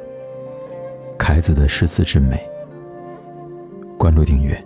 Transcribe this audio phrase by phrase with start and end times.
[1.23, 2.43] 凯子的诗词之美”，
[3.95, 4.59] 关注订阅，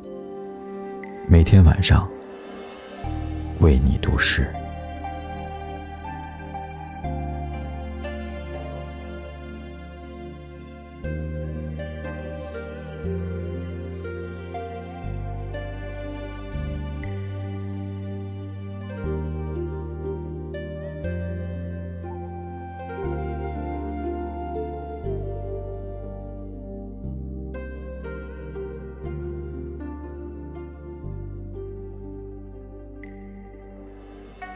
[1.28, 2.08] 每天晚上
[3.60, 4.48] 为你读诗。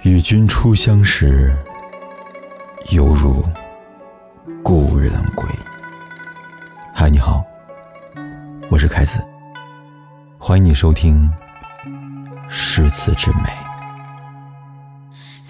[0.04, 1.54] 与君初相识，
[2.92, 3.44] 犹如
[4.64, 5.46] 故人归。
[6.96, 7.44] 嗨，你好，
[8.70, 9.22] 我是凯子，
[10.38, 11.30] 欢迎你收听
[12.50, 13.44] 《诗词之美》。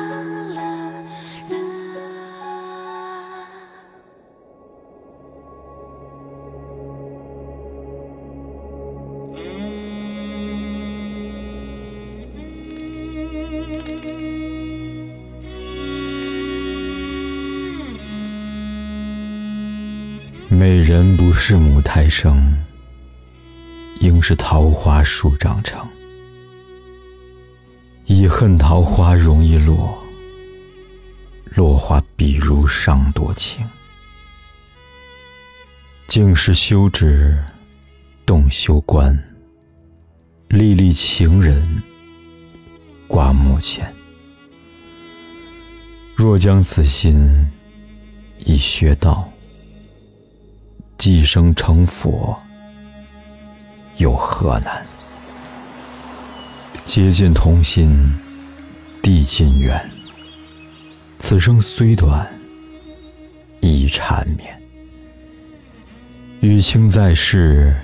[20.58, 22.56] 美人不是母胎生，
[24.00, 25.86] 应是桃花树长成。
[28.06, 30.02] 已恨桃花容易落，
[31.44, 33.68] 落花比如伤多情。
[36.08, 37.38] 竟是休止
[38.26, 39.14] 动休关，
[40.48, 41.84] 历历情人
[43.10, 43.94] 挂目前。
[46.16, 47.30] 若将此心
[48.40, 49.30] 以学道。
[50.98, 52.36] 寄生成佛，
[53.98, 54.86] 有何难？
[56.86, 57.96] 结尽同心，
[59.02, 59.80] 地尽缘。
[61.20, 62.28] 此生虽短，
[63.62, 64.62] 亦缠绵。
[66.40, 67.76] 与卿在世，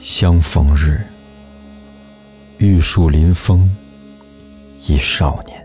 [0.00, 1.06] 相逢日。
[2.58, 3.70] 玉树临风，
[4.80, 5.62] 一少年。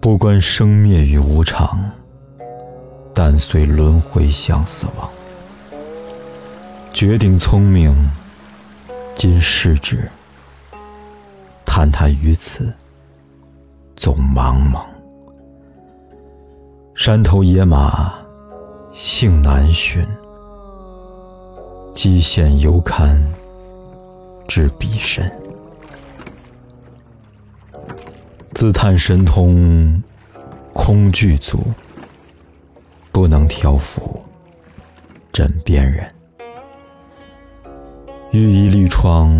[0.00, 1.90] 不关生灭与无常。
[3.18, 5.08] 但随轮回相思亡，
[6.92, 7.94] 绝顶聪明，
[9.14, 10.06] 今世之，
[11.64, 12.70] 叹他于此，
[13.96, 14.84] 总茫茫。
[16.94, 18.12] 山头野马，
[18.92, 20.06] 性难驯，
[21.94, 23.18] 机险犹堪
[24.46, 25.26] 知彼身。
[28.52, 30.02] 自叹神通，
[30.74, 31.64] 空具足。
[33.16, 34.22] 不能挑夫
[35.32, 36.06] 枕边人，
[38.30, 39.34] 玉衣绿窗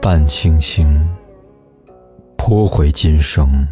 [0.00, 1.06] 伴青青，
[2.38, 3.68] 颇悔今生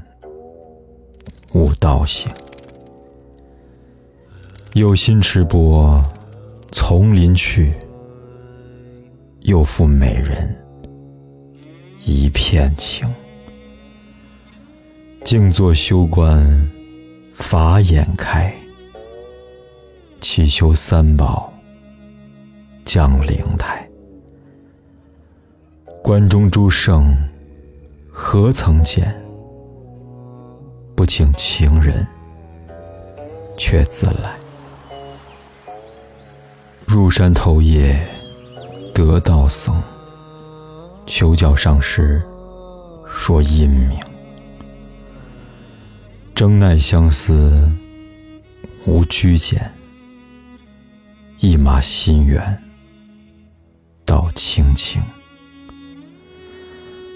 [1.54, 2.30] 悟道行。
[4.74, 6.04] 有心持钵
[6.70, 7.72] 从林去，
[9.40, 10.54] 又负美人
[12.04, 13.08] 一片情。
[15.24, 16.70] 静坐修观
[17.32, 18.54] 法眼开。
[20.20, 21.52] 祈求三宝
[22.84, 23.88] 降灵台，
[26.02, 27.16] 关中诸圣
[28.10, 29.14] 何曾见？
[30.96, 32.04] 不请情人
[33.56, 34.34] 却自来。
[36.84, 38.04] 入山头夜
[38.92, 39.80] 得道僧，
[41.06, 42.20] 求教上师
[43.06, 43.96] 说阴明。
[46.34, 47.70] 争奈相思
[48.84, 49.70] 无拘简。
[51.40, 52.60] 一马心远，
[54.04, 55.00] 道青青。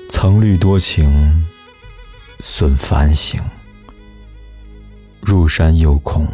[0.08, 1.44] 曾虑多情
[2.40, 3.42] 损繁行，
[5.20, 6.24] 入山又恐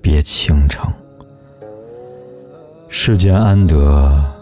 [0.00, 0.90] 别倾城。
[2.88, 4.34] 世间安得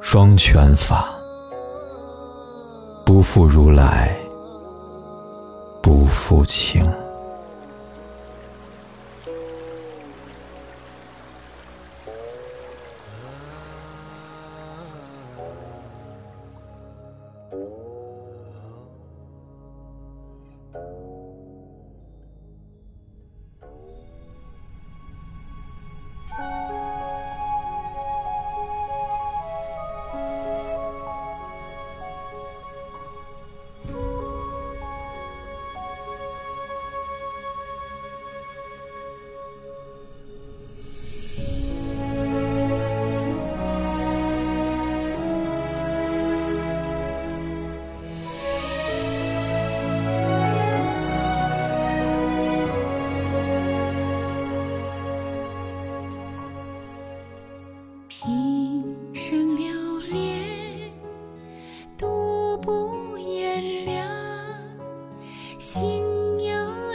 [0.00, 1.10] 双全法？
[3.04, 4.16] 不负如来，
[5.82, 6.82] 不负卿。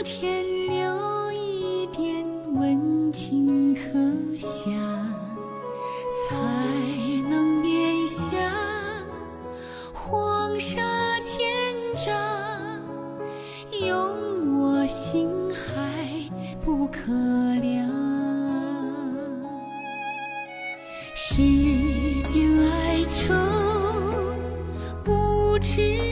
[0.02, 2.24] 天留一点
[2.54, 3.82] 温情刻
[4.38, 4.70] 下，
[6.26, 6.36] 才
[7.28, 8.26] 能免下
[9.92, 10.80] 黄沙
[11.20, 11.38] 千
[12.02, 12.80] 丈，
[13.86, 15.82] 用我心海
[16.64, 17.12] 不可
[17.60, 17.86] 量。
[21.14, 21.36] 世
[22.22, 23.34] 间哀愁
[25.06, 26.09] 无知。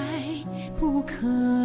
[0.79, 1.56] 不可。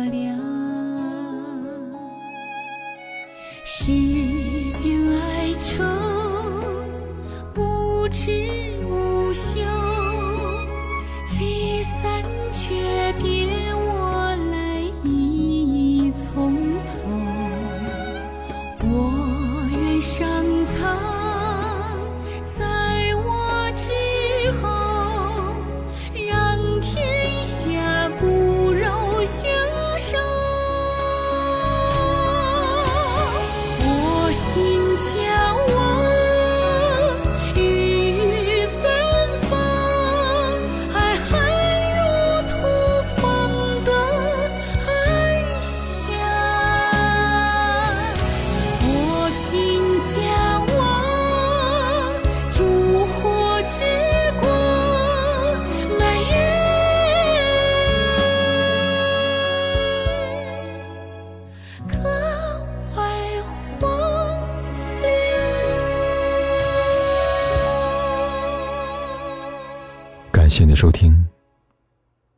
[70.53, 71.27] 谢你的收听。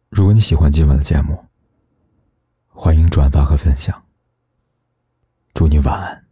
[0.08, 1.44] 如果你喜欢今晚的节目，
[2.68, 4.04] 欢迎转发和分享。
[5.52, 6.23] 祝你晚安。